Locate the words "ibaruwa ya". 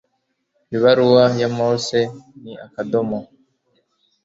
0.75-1.47